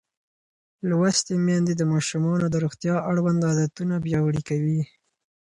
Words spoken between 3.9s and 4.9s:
پیاوړي کوي.